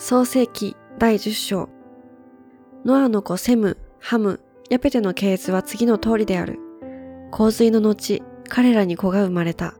[0.00, 1.68] 創世記第10章。
[2.84, 4.38] ノアの子セム、ハム、
[4.70, 6.60] ヤペテの系図は次の通りである。
[7.32, 9.74] 洪水の後、彼らに子が生まれた。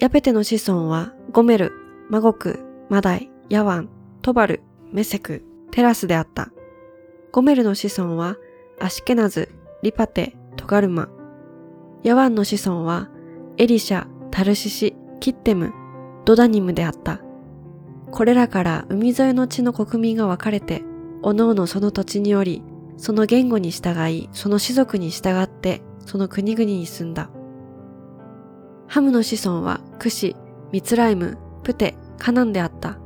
[0.00, 1.70] ヤペテの子孫は、ゴメル、
[2.08, 2.58] マゴク、
[2.88, 3.88] マダイ、ヤワン、
[4.20, 6.50] トバル、メセク、テラスであった。
[7.30, 8.36] ゴメルの子孫は、
[8.80, 9.48] アシケナズ、
[9.84, 11.08] リパテ、トガルマ。
[12.02, 13.08] ヤワンの子孫は、
[13.58, 15.72] エリシャ、タルシシ、キッテム、
[16.24, 17.20] ドダニムであった。
[18.10, 20.82] これらから海沿いの地の国民が分かれて、
[21.22, 22.62] おのおのその土地により、
[22.96, 27.30] その言語に従い、その種族に従って、その国々に住んだ。
[28.88, 30.36] ハムの子孫は、クシ、
[30.72, 32.98] ミツライム、プテ、カナンであった。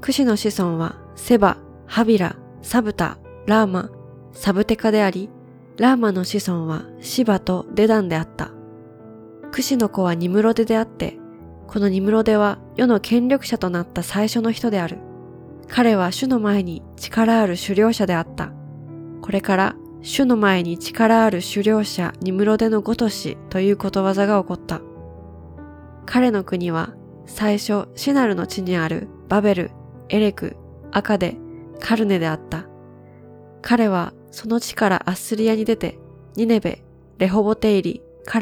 [0.00, 3.90] クシの子孫は、セバ、ハビラ、サブタ、ラーマ、
[4.32, 5.30] サブテカであり、
[5.76, 8.52] ラーマの子孫はシバとデダンであった。
[9.50, 11.18] クシの子はニムロデであって、
[11.66, 14.98] このニムロデは世の権力者となった最初の人である。
[15.68, 18.52] 彼は主の前に力ある狩猟者であった。
[19.22, 24.80] これから主の前に力ある狩猟者ニムロデのごとしということわざが起こった。
[26.04, 26.94] 彼の国は
[27.26, 29.70] 最初シナルの地にあるバベル、
[30.08, 30.56] エレク、
[30.90, 31.36] アカデ、
[31.80, 32.66] カルネであった。
[33.62, 35.98] 彼はその地からアッスリアに出て、
[36.36, 36.82] ニネベ、
[37.18, 38.40] レホボテイリ、カ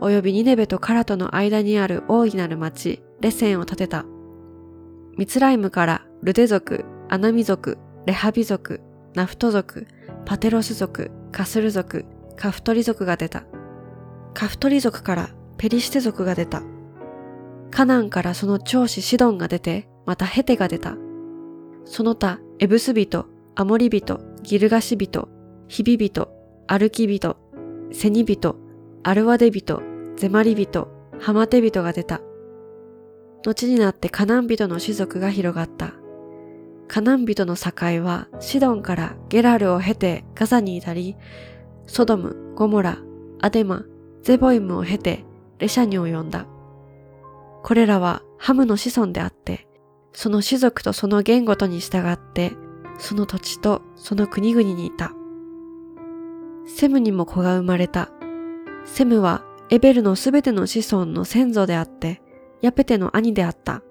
[0.00, 4.04] ラ、及びニネベとカラとの間にある大いなる町、レセンを建てた。
[5.16, 8.80] ミツライムからルデ族、アナミ族、レハビ族、
[9.14, 9.86] ナフト族、
[10.24, 12.06] パテロス族、カスル族、
[12.36, 13.44] カフトリ族が出た。
[14.32, 16.62] カフトリ族からペリシテ族が出た。
[17.70, 20.96] カナンからその長子シドンが出て、またヘテが出た。
[21.84, 25.28] その他、エブス人、アモリ人、ギルガシ人、
[25.68, 26.28] ヒビ人、
[26.66, 27.36] アルキ人、
[27.92, 28.56] セニ人、
[29.02, 29.80] アルワデ人、
[30.16, 32.20] ゼマリ人、ハマテ人が出た。
[33.46, 35.94] 後になってカナン人の種族が広がった。
[36.86, 37.72] カナン人の境
[38.04, 41.16] はシドンからゲラルを経てガザに至り、
[41.86, 42.98] ソドム、ゴモラ、
[43.40, 43.84] アデマ、
[44.20, 45.24] ゼボイムを経て
[45.58, 46.46] レシャに及んだ。
[47.62, 49.66] これらはハムの子孫であって、
[50.12, 52.52] その種族とその言語とに従って、
[52.98, 55.14] その土地とその国々にいた。
[56.66, 58.10] セムにも子が生まれた。
[58.92, 62.20] セムはエベルのすべての子孫の先祖であって、
[62.60, 63.82] ヤペテの兄であった。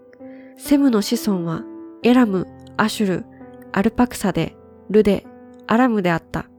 [0.57, 1.63] セムの子孫は、
[2.03, 3.25] エラム、アシュル、
[3.71, 4.57] アルパクサで、
[4.89, 5.25] ルデ、
[5.67, 6.49] アラムであった。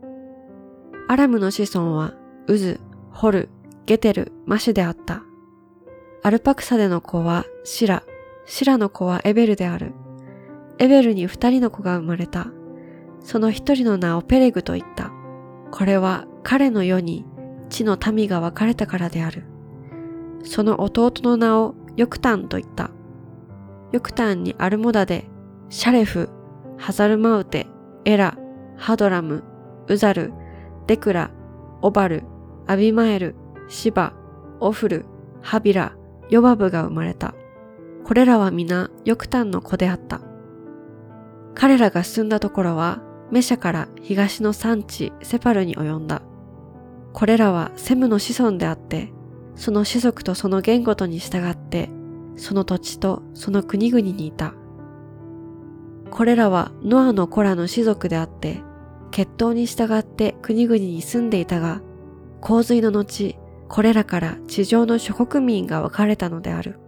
[1.06, 2.14] アラムの子孫は、
[2.46, 2.80] ウズ、
[3.10, 3.50] ホル、
[3.84, 5.22] ゲテル、マシュであった。
[6.22, 8.02] アルパクサデの子はシラ、
[8.46, 9.92] シラの子はエベルである。
[10.78, 12.48] エベルに二人の子が生まれた。
[13.20, 15.12] その一人の名をペレグと言った。
[15.70, 17.26] これは彼の世に
[17.70, 19.44] 地の民が分かれたからである。
[20.42, 22.90] その弟の名をヨクタンと言った。
[23.92, 25.28] ヨクタンにアルモダで、
[25.70, 26.28] シャレフ、
[26.76, 27.66] ハザルマウテ、
[28.04, 28.36] エラ、
[28.76, 29.44] ハドラム、
[29.88, 30.32] ウザル、
[30.86, 31.30] デクラ、
[31.82, 32.24] オバル、
[32.66, 33.34] アビマエル、
[33.68, 34.12] シバ、
[34.60, 35.06] オフル、
[35.40, 35.96] ハビラ、
[36.28, 37.34] ヨバブが生まれた。
[38.04, 40.20] これらは皆ヨクタンの子であった。
[41.54, 46.22] 彼らが住んだところは、メシャから東の産地セパルに及んだ。
[47.12, 49.12] これらはセムの子孫であって、
[49.56, 51.90] その種族とその言語とに従って、
[52.36, 54.54] その土地とその国々にいた。
[56.10, 58.62] これらはノアの子らの種族であって、
[59.10, 61.82] 血統に従って国々に住んでいたが、
[62.40, 63.36] 洪水の後、
[63.68, 66.78] これらから地上の諸国民が分かれたのである。